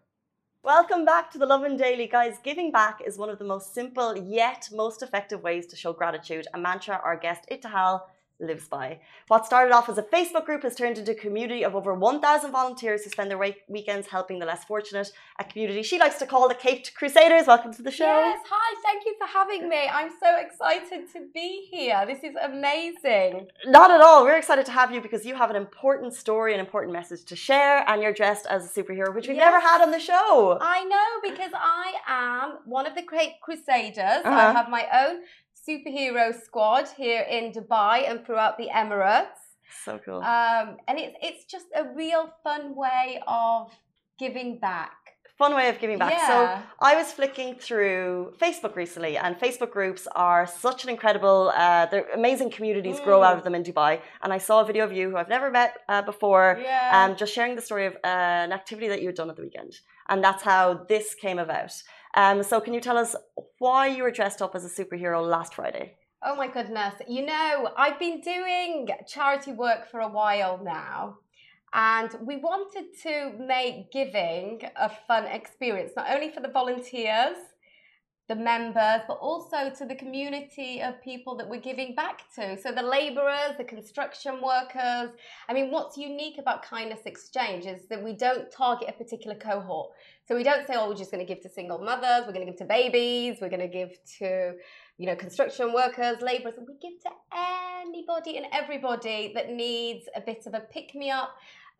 [0.64, 2.36] Welcome back to the Lovin Daily, guys.
[2.42, 6.46] Giving back is one of the most simple yet most effective ways to show gratitude,
[6.54, 8.02] a mantra our guest Ittihal
[8.42, 8.98] lives by.
[9.28, 12.50] What started off as a Facebook group has turned into a community of over 1,000
[12.50, 16.48] volunteers who spend their weekends helping the less fortunate, a community she likes to call
[16.48, 17.46] the Caped Crusaders.
[17.46, 18.04] Welcome to the show.
[18.04, 19.88] Yes, hi, thank you for having me.
[19.90, 22.04] I'm so excited to be here.
[22.06, 23.48] This is amazing.
[23.66, 24.24] Not at all.
[24.24, 27.36] We're excited to have you because you have an important story, an important message to
[27.36, 30.58] share, and you're dressed as a superhero, which we've never had on the show.
[30.60, 33.62] I know because I am one of the great crusaders.
[33.98, 34.52] I Uh-huh.
[34.54, 35.22] have my own
[35.68, 39.40] superhero squad here in Dubai and throughout the Emirates.
[39.84, 40.20] So cool.
[40.36, 43.70] Um, and it's it's just a real fun way of
[44.18, 44.92] giving back.
[45.38, 46.12] Fun way of giving back.
[46.12, 46.28] Yeah.
[46.30, 51.86] So I was flicking through Facebook recently, and Facebook groups are such an incredible, uh,
[51.90, 53.26] they're amazing communities grow Mm.
[53.28, 53.92] out of them in Dubai.
[54.22, 56.90] And I saw a video of you who I've never met uh, before, Yeah.
[56.98, 59.42] um, just sharing the story of uh, an activity that you had done at the
[59.48, 59.72] weekend.
[60.10, 61.72] And that's how this came about.
[62.14, 63.16] Um, so can you tell us
[63.58, 65.96] why you were dressed up as a superhero last Friday?
[66.24, 66.94] Oh my goodness.
[67.08, 71.18] You know, I've been doing charity work for a while now.
[71.74, 77.36] And we wanted to make giving a fun experience, not only for the volunteers,
[78.32, 82.58] the members, but also to the community of people that we're giving back to.
[82.58, 85.10] So the laborers, the construction workers.
[85.48, 89.90] I mean, what's unique about Kindness Exchange is that we don't target a particular cohort.
[90.26, 92.46] So we don't say, oh, we're just going to give to single mothers, we're going
[92.46, 94.54] to give to babies, we're going to give to
[94.98, 97.10] you know, construction workers, labourers, we give to
[97.84, 101.30] anybody and everybody that needs a bit of a pick me up,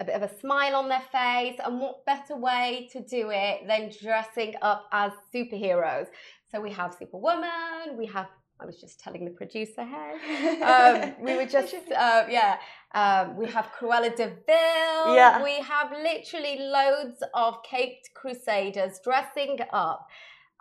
[0.02, 1.58] a bit of a smile on their face.
[1.64, 6.06] And what better way to do it than dressing up as superheroes?
[6.50, 8.26] So we have Superwoman, we have,
[8.60, 12.58] I was just telling the producer, hey, um, we were just, uh, yeah,
[12.94, 15.14] um, we have Cruella de Vil.
[15.14, 15.42] Yeah.
[15.42, 20.06] We have literally loads of caped crusaders dressing up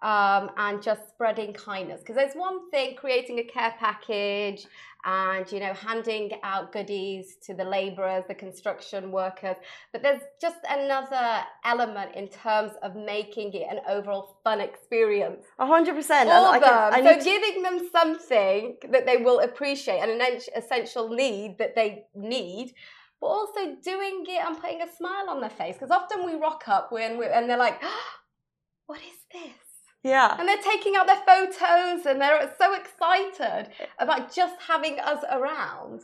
[0.02, 2.00] um, and just spreading kindness.
[2.00, 4.66] Because there's one thing creating a care package
[5.06, 9.56] and you know handing out goodies to the laborers, the construction workers,
[9.92, 15.66] but there's just another element in terms of making it an overall fun experience A
[15.66, 16.30] hundred percent.
[16.30, 16.92] for And them.
[16.94, 21.76] can- so to- giving them something that they will appreciate and an essential need that
[21.76, 22.74] they need.
[23.20, 26.64] But also doing it and putting a smile on their face because often we rock
[26.68, 27.80] up when we and they're like,
[28.88, 29.71] "What is this?"
[30.04, 30.36] Yeah.
[30.40, 36.02] And they're taking out their photos and they're so excited about just having us around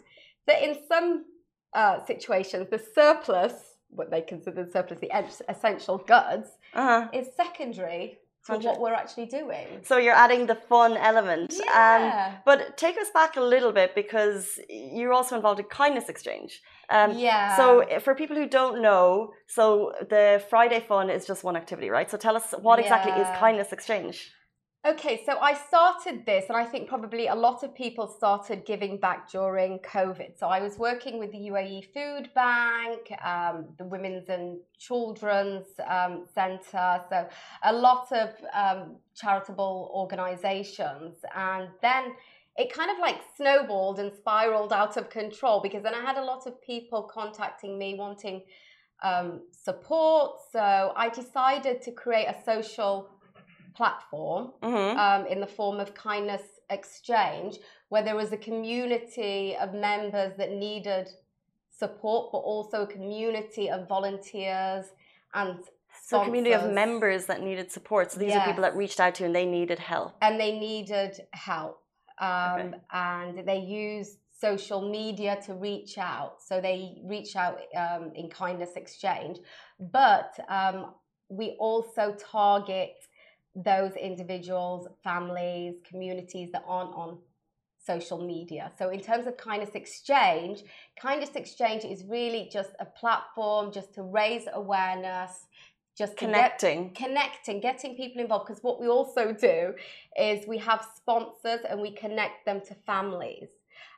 [0.48, 1.26] that in some
[1.74, 3.54] uh, situations, the surplus,
[3.90, 5.12] what they consider the surplus, the
[5.50, 7.08] essential goods, Uh-huh.
[7.14, 8.20] is secondary.
[8.46, 9.68] to what we're actually doing.
[9.84, 11.52] So you're adding the fun element.
[11.54, 12.38] Um, Yeah.
[12.46, 16.62] but take us back a little bit because you're also involved in kindness exchange.
[16.90, 17.58] Um, yeah.
[17.58, 22.10] So for people who don't know, so the Friday Fun is just one activity, right?
[22.10, 24.32] So tell us what exactly is kindness exchange?
[24.88, 28.98] Okay, so I started this, and I think probably a lot of people started giving
[28.98, 30.40] back during COVID.
[30.40, 36.26] So I was working with the UAE Food Bank, um, the Women's and Children's um,
[36.34, 37.28] Centre, so
[37.64, 41.18] a lot of um, charitable organisations.
[41.36, 42.14] And then
[42.58, 46.24] it kind of like snowballed and spiraled out of control because then I had a
[46.24, 48.42] lot of people contacting me wanting
[49.04, 50.40] um, support.
[50.52, 53.10] So I decided to create a social
[53.76, 56.42] platform hmm um, in the form of kindness
[56.72, 61.08] exchange, where there was a community of members that needed
[61.70, 64.86] support, but also a community of volunteers
[65.36, 65.60] and
[66.04, 68.12] So a community of members that needed support.
[68.12, 70.16] So these are people that reached out to you and they needed help.
[70.22, 71.84] and they needed help.
[72.20, 72.74] Um, Okay.
[72.92, 76.42] And they use social media to reach out.
[76.42, 79.40] So they reach out um, in kindness exchange.
[79.80, 80.94] But um,
[81.30, 82.96] we also target
[83.56, 87.18] those individuals, families, communities that aren't on
[87.84, 88.72] social media.
[88.78, 90.64] So in terms of kindness exchange,
[91.00, 95.48] kindness exchange is really just a platform just to raise awareness,
[95.98, 96.94] just to get Connecting.
[96.94, 98.48] connecting, getting people involved.
[98.48, 99.74] Because what we also do
[100.20, 103.50] is we have sponsors and we connect them to families.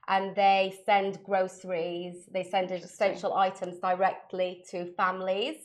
[0.07, 5.57] And they send groceries, they send essential items directly to families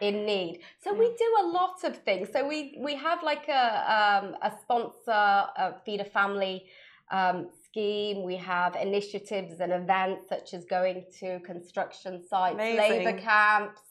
[0.00, 0.60] in need.
[0.82, 2.28] So we do a lot of things.
[2.32, 3.64] So we we have like a
[3.98, 6.64] um, a sponsor, a feed a family
[7.10, 8.24] um, scheme.
[8.24, 13.04] We have initiatives and events such as going to construction sites, Amazing.
[13.04, 13.82] labour camps.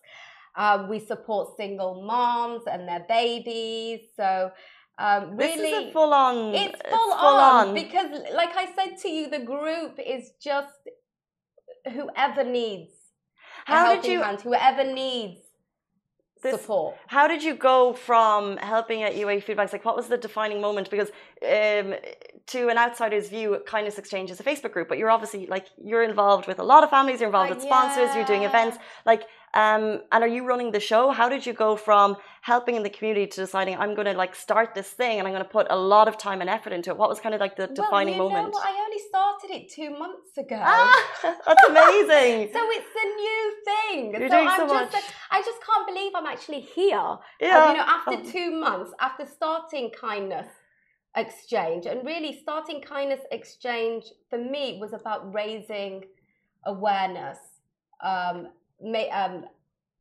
[0.58, 4.02] Um, we support single moms and their babies.
[4.16, 4.52] So
[4.98, 6.56] um, really, This is a full on.
[6.56, 10.74] it's full, on, because, like I said to you, the group is just
[11.92, 12.92] whoever needs
[13.68, 15.42] a How did you- hand, whoever needs
[16.42, 16.96] This- support.
[17.08, 19.74] How did you go from helping at UA Food Banks?
[19.74, 20.90] Like, what was the defining moment?
[20.90, 21.10] Because
[21.44, 21.96] um,
[22.48, 26.04] to an outsider's view, Kindness Exchange is a Facebook group, but you're obviously like you're
[26.04, 27.20] involved with a lot of families.
[27.20, 28.16] You're involved Uh, with sponsors.
[28.16, 28.78] You're doing events.
[29.06, 29.24] Like,
[29.56, 31.12] um, and are you running the show?
[31.12, 34.36] How did you go from helping in the community to deciding I'm going to like
[34.36, 36.90] start this thing and I'm going to put a lot of time and effort into
[36.90, 36.98] it?
[36.98, 38.54] What was kind of like the defining well, you moment?
[38.54, 38.60] Know?
[38.62, 40.62] I only started it two months ago.
[40.62, 41.06] Ah,
[41.46, 42.50] that's amazing.
[42.52, 44.12] So it's a new thing.
[44.12, 45.04] You're so doing I'm so just, much.
[45.32, 46.98] I just can't believe I'm actually here.
[47.00, 47.72] Uh, yeah.
[47.72, 48.32] you know, after Oh.
[48.32, 50.48] two months, after starting kindness
[51.16, 56.04] exchange, and really starting kindness exchange for me was about raising
[56.66, 57.38] awareness,
[58.04, 58.50] um,
[58.82, 59.46] may, um,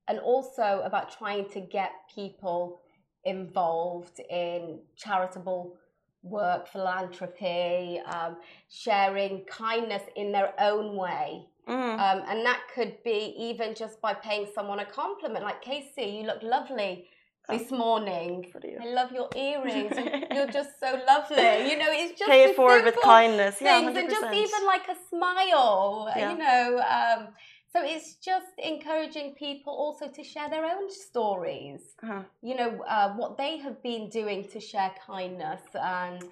[0.08, 2.80] and also about trying to get people
[3.24, 5.76] involved in charitable
[6.22, 8.37] work, philanthropy, um,
[8.68, 11.46] sharing kindness in their own way.
[11.68, 11.94] Mm.
[11.94, 16.24] Um, and that could be even just by paying someone a compliment, like Casey, you
[16.24, 17.06] look lovely
[17.48, 18.50] this morning.
[18.80, 19.92] I love your earrings.
[20.32, 21.70] You're- just so lovely.
[21.70, 23.56] You know, it's just Pay it forward with kindness.
[23.60, 24.00] Yeah, things, 100%.
[24.00, 26.12] and just even like a smile.
[26.16, 26.32] Yeah.
[26.32, 27.28] You know, um,
[27.74, 31.80] so it's just encouraging people also to share their own stories.
[32.02, 32.22] Uh-huh.
[32.48, 36.22] You know uh, what they have been doing to share kindness and.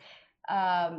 [0.48, 0.94] Um,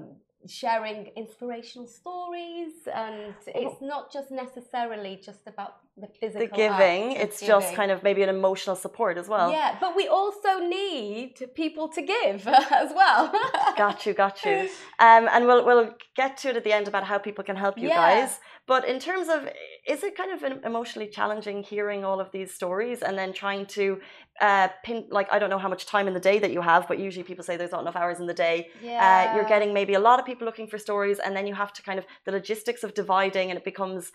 [0.45, 7.39] sharing inspirational stories and it's not just necessarily just about the physical the giving, it's
[7.39, 9.49] just kind of maybe an emotional support as well.
[9.51, 12.45] yeah but we also need people to give
[12.81, 13.31] as well
[13.77, 14.69] Got you, got you.
[14.99, 17.77] Um, and we'll we'll get to it at the end about how people can help
[17.77, 17.95] you Yeah.
[17.95, 18.39] guys.
[18.67, 19.39] But in terms of,
[19.85, 23.99] is it kind of emotionally challenging hearing all of these stories and then trying to
[24.39, 26.87] uh, pin like I don't know how much time in the day that you have,
[26.87, 28.69] but usually people say there's not enough hours in the day.
[29.05, 31.73] Uh, you're getting maybe a lot of people looking for stories, and then you have
[31.73, 34.11] to kind of the logistics of dividing, and it becomes,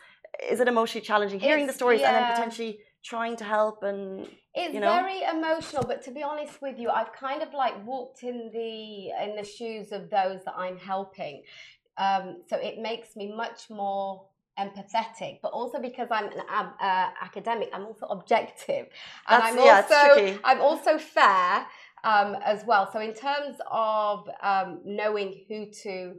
[0.51, 4.27] is it emotionally challenging hearing the It's- stories and then potentially trying to help and
[4.55, 4.93] It's you know?
[5.03, 9.11] very emotional, but to be honest with you, I've kind of like walked in the
[9.25, 11.43] in the shoes of those that I'm helping.
[11.99, 14.25] Um, so it makes me much more
[14.59, 18.87] empathetic, but also because I'm an uh, academic, I'm also objective,
[19.29, 20.39] and That's- I'm yeah, also.
[20.45, 21.67] I'm also fair
[22.05, 22.91] um, as well.
[22.93, 26.15] So in terms of um, knowing who to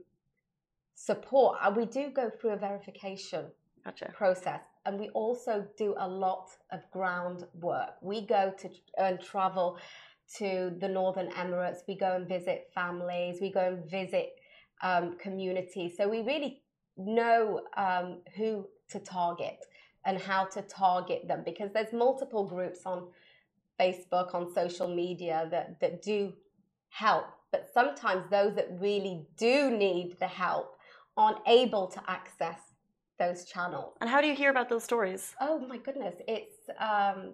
[0.95, 3.45] support, uh, we do go through a verification
[3.83, 4.11] gotcha.
[4.13, 9.77] process and we also do a lot of groundwork we go to and travel
[10.37, 14.31] to the northern emirates we go and visit families we go and visit
[14.81, 16.61] um, communities so we really
[16.99, 19.65] know um, who to target
[20.05, 23.07] and how to target them because there's multiple groups on
[23.79, 26.33] facebook on social media that, that do
[26.89, 27.25] help.
[27.51, 30.77] But sometimes those that really do need the help
[31.17, 32.59] aren't able to access
[33.17, 33.95] those channels.
[34.01, 35.35] And how do you hear about those stories?
[35.41, 37.33] Oh my goodness, it's um,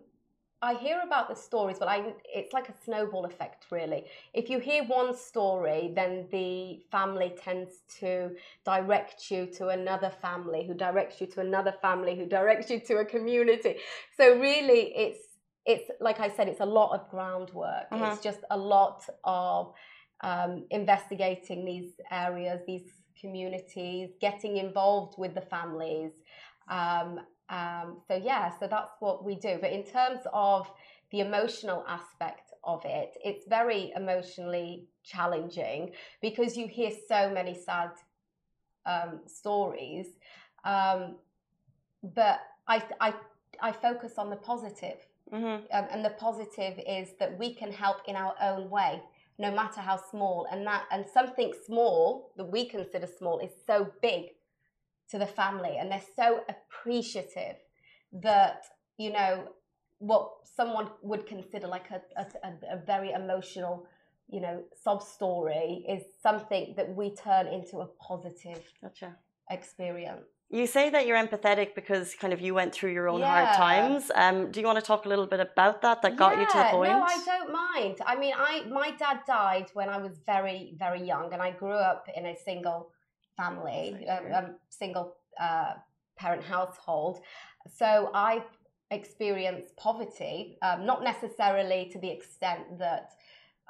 [0.66, 4.06] I hear about the stories, but I it's like a snowball effect really.
[4.34, 8.32] If you hear one story, then the family tends to
[8.66, 12.94] direct you to another family, who directs you to another family, who directs you to
[13.04, 13.76] a community.
[14.18, 15.24] So really, it's
[15.68, 17.88] it's like I said, it's a lot of groundwork.
[17.92, 18.10] Uh-huh.
[18.12, 19.74] It's just a lot of
[20.22, 22.88] um, investigating these areas, these
[23.22, 26.12] communities, getting involved with the families.
[26.70, 29.58] Um, um, so yeah, so that's what we do.
[29.62, 30.70] But in terms of
[31.12, 37.92] the emotional aspect of it, it's very emotionally challenging because you hear so many sad
[38.86, 40.08] um, stories.
[40.64, 41.16] Um,
[42.16, 43.14] but I, I,
[43.62, 44.98] I focus on the positive.
[45.32, 49.02] hmm Um, and the positive is that we can help in our own way
[49.38, 53.92] no matter how small and that and something small that we consider small is so
[54.02, 54.30] big
[55.12, 57.58] to the family and they're so appreciative
[58.12, 58.64] that
[58.98, 59.48] you know
[60.00, 62.26] what someone would consider like a, a,
[62.74, 63.88] a- very emotional
[64.30, 69.16] you know sob story is something that we turn into a positive Gotcha.
[69.50, 73.52] experience You say that you're empathetic because kind of you went through your own hard
[73.56, 74.12] times.
[74.24, 76.02] Um, do you want to talk a little bit about that?
[76.04, 76.92] That got you to the point.
[76.92, 77.96] No, I don't mind.
[78.06, 81.80] I mean, I my dad died when I was very very young, and I grew
[81.92, 82.80] up in a single
[83.36, 85.74] family, Sorry um, um, single uh,
[86.18, 87.20] parent household.
[87.74, 88.44] So I
[88.92, 93.12] experienced poverty, um, not necessarily to the extent that.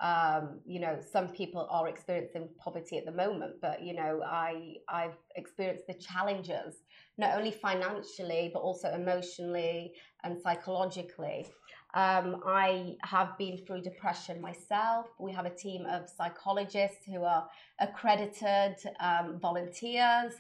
[0.01, 4.73] Um, you know, some people are experiencing poverty at the moment, but you know, I
[4.89, 6.84] I've experienced the challenges
[7.17, 9.93] not only financially but also emotionally
[10.25, 11.47] and psychologically.
[11.95, 15.05] Um, I have been through depression myself.
[15.17, 17.47] We have a team of psychologists who are
[17.79, 20.34] accredited um, volunteers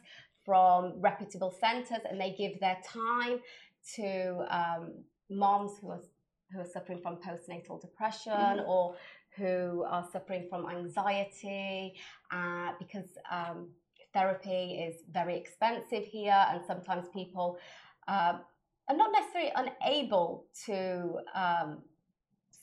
[0.45, 3.39] from reputable centres, and they give their time
[3.95, 4.91] to um,
[5.29, 6.01] moms who are
[6.51, 8.95] who are suffering from postnatal depression or
[9.35, 11.93] who are suffering from anxiety
[12.31, 13.69] uh, because um,
[14.13, 17.57] therapy is very expensive here, and sometimes people
[18.09, 18.41] um,
[18.87, 21.79] are not necessarily unable to um,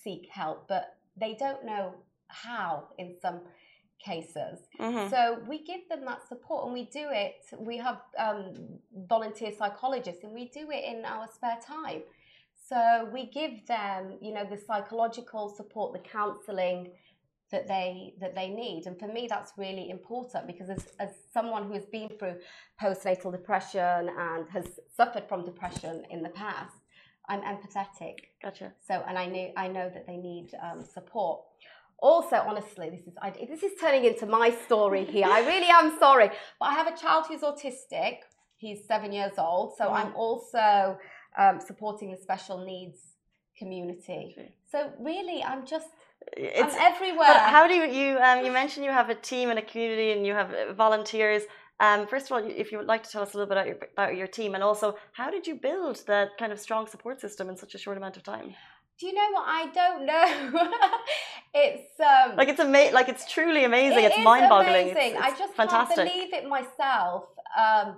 [0.02, 1.94] seek help, but they don't know
[2.28, 3.40] how in some
[4.04, 4.58] cases.
[4.78, 5.11] Mhm.
[5.11, 7.37] So we give them that support, and we do it.
[7.58, 12.02] We have um, volunteer psychologists, and we do it in our spare time.
[12.68, 16.92] So we give them, you know, the psychological support, the counselling
[17.52, 21.64] that they that they need, and for me, that's really important because as as someone
[21.68, 22.36] who has been through
[22.82, 26.74] postnatal depression and has suffered from depression in the past,
[27.28, 28.16] I'm empathetic.
[28.42, 28.72] Gotcha.
[28.88, 31.42] So, and I knew I know that they need um, support.
[31.98, 35.26] Also, honestly, this is I, this is turning into my story here.
[35.26, 38.14] I really am sorry, but I have a child who's autistic.
[38.56, 39.94] He's seven years old, so Mhm.
[39.98, 40.98] I'm also
[41.38, 42.98] um, supporting the special needs
[43.58, 44.54] community.
[44.70, 45.88] So really, I'm just
[46.37, 47.28] It's I'm everywhere.
[47.28, 50.12] But how do you you um, you mentioned you have a team and a community
[50.12, 51.42] and you have uh, volunteers.
[51.80, 53.66] Um, first of all, if you would like to tell us a little bit about
[53.66, 57.20] your, about your team, and also how did you build that kind of strong support
[57.20, 58.54] system in such a short amount of time?
[59.02, 59.44] do you know what?
[59.46, 60.68] I don't know.
[61.54, 64.04] it's um, Like it's ama- like it's truly amazing.
[64.04, 64.88] It it's mind-boggling.
[64.88, 65.16] It's, amazing.
[65.16, 65.96] it's I just fantastic.
[65.96, 67.24] can't believe it myself.
[67.58, 67.96] Um,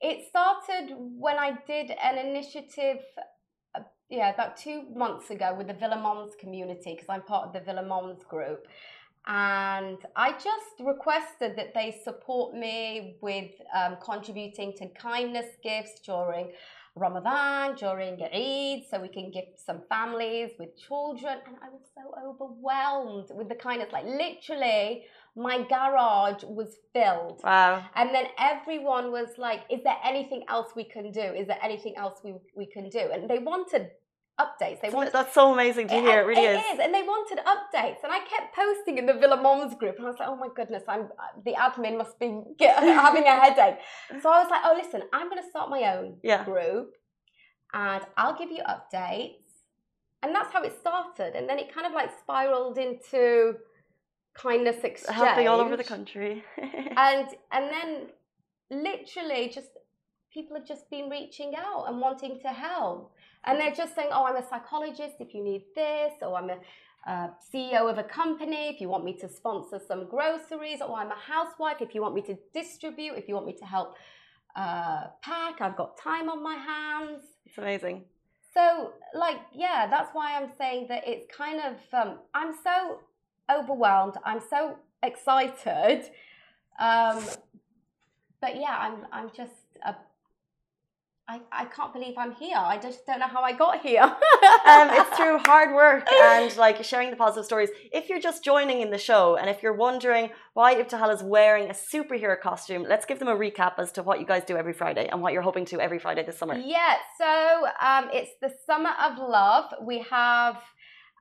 [0.00, 2.98] it started when I did an initiative,
[4.08, 7.60] yeah, about two months ago with the Villa Moms community because I'm part of the
[7.60, 8.66] Villa Moms group.
[9.26, 16.52] And I just requested that they support me with um, contributing to kindness gifts during
[16.94, 21.38] Ramadan, during Eid, so we can gift some families with children.
[21.44, 23.88] And I was so overwhelmed with the kindness.
[23.92, 25.04] Like, literally,
[25.36, 27.42] my garage was filled.
[27.44, 27.84] Wow.
[27.94, 31.20] And then everyone was like, Is there anything else we can do?
[31.20, 33.10] Is there anything else we, we can do?
[33.12, 33.90] And they wanted
[34.40, 34.80] updates.
[34.80, 36.20] They wanted That's so amazing to hear.
[36.22, 36.78] It really is.
[36.80, 38.02] And they wanted updates.
[38.02, 39.96] And I kept posting in the Villa Moms group.
[39.96, 43.24] And I was like, oh my goodness, I'm uh, the admin must be get, having
[43.24, 43.78] a headache.
[44.22, 46.44] So I was like, oh, listen, I'm going to start my own Yeah.
[46.44, 46.94] group
[47.74, 49.42] and I'll give you updates.
[50.22, 51.34] And that's how it started.
[51.36, 53.54] And then it kind of like spiraled into
[54.36, 55.16] kindness exchange.
[55.16, 56.44] Helping all over the country.
[56.96, 57.90] And and then
[58.70, 59.68] literally just
[60.32, 63.12] people have just been reaching out and wanting to help.
[63.44, 66.58] And they're just saying, oh, I'm a psychologist if you need this, or I'm a
[67.06, 71.12] uh, CEO of a company if you want me to sponsor some groceries, or I'm
[71.12, 73.94] a housewife if you want me to distribute, if you want me to help
[74.56, 77.22] uh, pack, I've got time on my hands.
[77.44, 78.04] it's amazing.
[78.52, 83.00] So, like, yeah, that's why I'm saying that it's kind of, um, I'm so
[83.50, 84.14] overwhelmed.
[84.24, 86.04] I'm so excited.
[86.78, 87.24] Um,
[88.40, 89.52] but yeah, I'm I'm just
[89.84, 89.94] a
[91.28, 92.56] I, I can't believe I'm here.
[92.56, 94.02] I just don't know how I got here.
[94.02, 94.14] um,
[94.92, 97.70] it's through hard work and like sharing the positive stories.
[97.92, 101.68] If you're just joining in the show and if you're wondering why Ibtihal is wearing
[101.68, 104.72] a superhero costume, let's give them a recap as to what you guys do every
[104.72, 106.56] Friday and what you're hoping to every Friday this summer.
[106.56, 109.74] Yeah, so um, it's the Summer of Love.
[109.82, 110.62] We have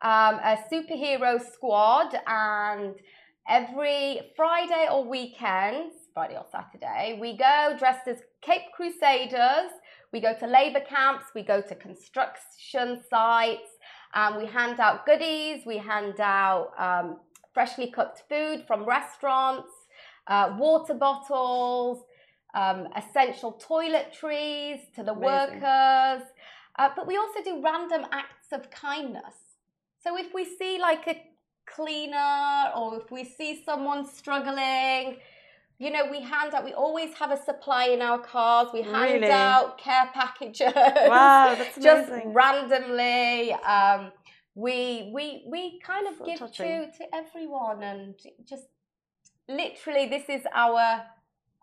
[0.05, 2.95] um, a superhero squad, and
[3.49, 9.71] every Friday or weekend, Friday or Saturday, we go dressed as Cape Crusaders
[10.15, 13.69] we go to labour camps, we go to construction sites,
[14.13, 17.17] and we hand out goodies, we hand out um,
[17.53, 19.73] freshly cooked food from restaurants,
[20.27, 22.05] uh, water bottles,
[22.53, 25.59] um, essential toiletries to the Amazing.
[25.59, 26.23] workers.
[26.79, 29.35] Uh, but we also do random acts of kindness.
[30.05, 31.21] So if we see like a
[31.65, 35.17] cleaner or if we see someone struggling,
[35.79, 38.69] you know, we hand out, we always have a supply in our cars.
[38.71, 39.31] We hand really?
[39.31, 40.73] out care packages.
[40.75, 43.51] Wow, that's Just randomly.
[43.53, 44.11] Um,
[44.53, 48.15] we, we, we kind of so give to, to everyone and
[48.47, 48.63] just
[49.47, 51.03] literally this is our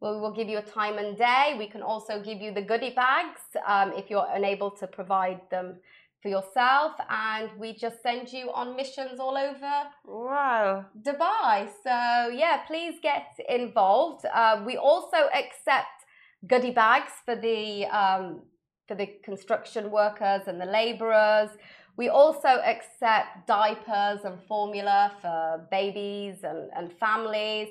[0.00, 1.56] we will give you a time and day.
[1.58, 5.76] We can also give you the goodie bags um, if you're unable to provide them
[6.22, 6.92] for yourself.
[7.10, 9.74] And we just send you on missions all over
[10.04, 10.86] wow.
[11.02, 11.68] Dubai.
[11.82, 14.24] So, yeah, please get involved.
[14.32, 16.04] Uh, we also accept
[16.46, 18.42] goodie bags for the, um,
[18.86, 21.50] for the construction workers and the laborers.
[21.96, 27.68] We also accept diapers and formula for babies and, and families.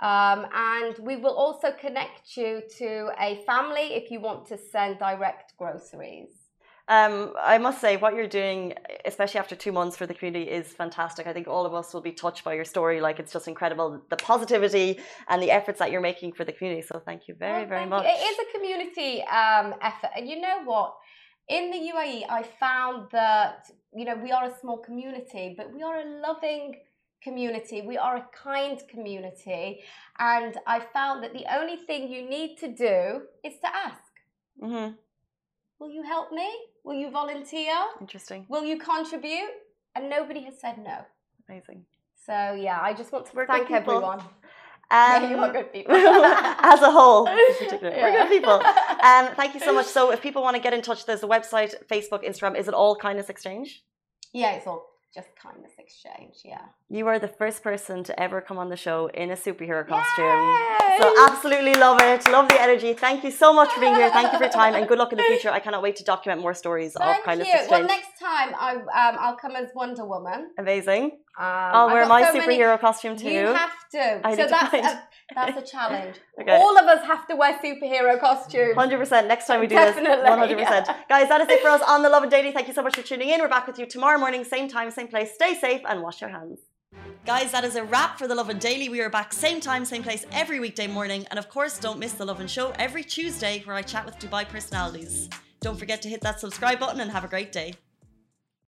[0.00, 4.98] Um, and we will also connect you to a family if you want to send
[4.98, 6.40] direct groceries.
[6.88, 8.74] Um, I must say, what you're doing,
[9.04, 11.28] especially after two months for the community, is fantastic.
[11.28, 13.00] I think all of us will be touched by your story.
[13.00, 14.98] Like, it's just incredible the positivity
[15.28, 16.82] and the efforts that you're making for the community.
[16.82, 18.06] So, thank you very, well, very much.
[18.06, 18.10] You.
[18.10, 20.10] It is a community um, effort.
[20.16, 20.96] And you know what?
[21.48, 25.82] In the UAE, I found that, you know, we are a small community, but we
[25.82, 26.74] are a loving
[27.22, 27.82] community.
[27.82, 29.82] We are a kind community.
[30.18, 34.02] And I found that the only thing you need to do is to ask.
[34.62, 34.92] Mm-hmm.
[35.78, 36.48] Will you help me?
[36.84, 37.74] Will you volunteer?
[38.00, 38.46] Interesting.
[38.48, 39.50] Will you contribute?
[39.94, 40.98] And nobody has said no.
[41.48, 41.84] Amazing.
[42.26, 44.22] So yeah, I just want to We're thank everyone.
[44.92, 45.94] Um, yeah, you are good people.
[45.94, 47.24] as a whole.
[47.28, 47.78] Yeah.
[47.80, 48.54] We're good people.
[48.54, 49.86] Um, thank you so much.
[49.86, 52.58] So if people want to get in touch, there's a website, Facebook, Instagram.
[52.58, 53.84] Is it all Kindness Exchange?
[54.32, 56.36] Yeah, it's all just kindness exchange.
[56.44, 56.60] Yeah.
[56.88, 60.26] You are the first person to ever come on the show in a superhero costume.
[60.26, 60.98] Yay!
[61.00, 62.30] So absolutely love it.
[62.30, 62.92] Love the energy.
[62.92, 64.10] Thank you so much for being here.
[64.10, 65.50] Thank you for your time and good luck in the future.
[65.50, 67.54] I cannot wait to document more stories Thank of kindness you.
[67.54, 67.70] exchange.
[67.70, 70.50] Well, next time I um, I'll come as Wonder Woman.
[70.58, 71.18] Amazing.
[71.38, 72.78] Um, I'll wear my so superhero many...
[72.78, 73.30] costume too.
[73.30, 74.26] You have to.
[74.26, 75.02] I so that's a,
[75.34, 76.16] that's a challenge.
[76.40, 76.56] okay.
[76.56, 78.74] All of us have to wear superhero costumes.
[78.74, 79.28] Hundred percent.
[79.28, 80.88] Next time we do Definitely, this, one hundred percent.
[81.08, 82.52] Guys, that is it for us on the Lovin Daily.
[82.52, 83.40] Thank you so much for tuning in.
[83.40, 85.32] We're back with you tomorrow morning, same time, same place.
[85.34, 86.58] Stay safe and wash your hands.
[87.24, 88.88] Guys, that is a wrap for the Lovin Daily.
[88.88, 91.26] We are back same time, same place every weekday morning.
[91.30, 94.48] And of course, don't miss the Lovin Show every Tuesday where I chat with Dubai
[94.48, 95.28] personalities.
[95.60, 97.74] Don't forget to hit that subscribe button and have a great day.